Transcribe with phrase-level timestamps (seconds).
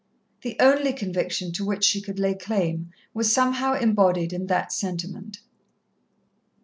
[0.41, 5.41] _"The only conviction to which she could lay claim was somehow embodied in that sentiment.